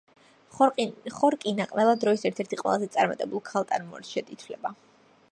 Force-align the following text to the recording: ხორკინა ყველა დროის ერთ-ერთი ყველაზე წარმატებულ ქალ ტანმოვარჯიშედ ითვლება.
ხორკინა 1.17 1.67
ყველა 1.73 1.91
დროის 2.03 2.25
ერთ-ერთი 2.29 2.59
ყველაზე 2.61 2.87
წარმატებულ 2.95 3.43
ქალ 3.51 3.67
ტანმოვარჯიშედ 3.73 4.33
ითვლება. 4.37 4.73